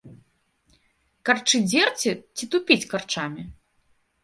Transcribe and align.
Карчы 1.29 1.61
дзерці 1.69 2.11
ці 2.35 2.51
тупіць 2.55 2.81
карчамі? 2.97 3.49